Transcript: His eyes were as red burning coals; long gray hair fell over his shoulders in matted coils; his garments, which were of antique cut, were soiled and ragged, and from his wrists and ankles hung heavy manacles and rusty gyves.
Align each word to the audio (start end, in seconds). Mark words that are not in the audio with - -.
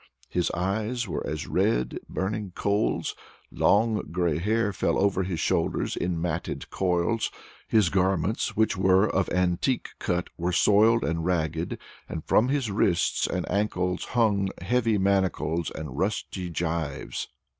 His 0.29 0.49
eyes 0.55 1.07
were 1.07 1.23
as 1.27 1.45
red 1.45 1.99
burning 2.09 2.53
coals; 2.55 3.13
long 3.51 4.01
gray 4.11 4.39
hair 4.39 4.73
fell 4.73 4.97
over 4.97 5.21
his 5.21 5.39
shoulders 5.39 5.95
in 5.95 6.19
matted 6.19 6.71
coils; 6.71 7.29
his 7.67 7.89
garments, 7.89 8.55
which 8.57 8.75
were 8.75 9.07
of 9.07 9.29
antique 9.29 9.89
cut, 9.99 10.31
were 10.39 10.53
soiled 10.53 11.03
and 11.03 11.23
ragged, 11.23 11.77
and 12.09 12.25
from 12.25 12.47
his 12.47 12.71
wrists 12.71 13.27
and 13.27 13.47
ankles 13.47 14.05
hung 14.17 14.49
heavy 14.61 14.97
manacles 14.97 15.69
and 15.69 15.95
rusty 15.99 16.49
gyves. 16.49 17.27